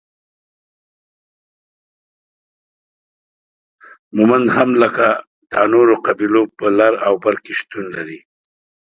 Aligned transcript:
مومند 4.15 4.47
هم 4.55 4.69
لکه 4.81 5.07
دا 5.51 5.61
نورو 5.73 5.95
قبيلو 6.05 6.41
په 6.57 6.65
لر 6.77 6.93
او 7.05 7.13
بر 7.23 7.33
سیمو 7.35 7.43
کې 7.43 7.53
شتون 7.59 7.85
لري 7.95 8.19